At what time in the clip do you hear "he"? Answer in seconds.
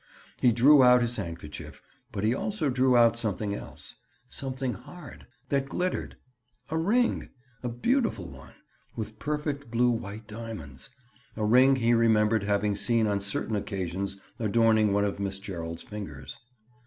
0.39-0.51, 2.23-2.33, 11.75-11.93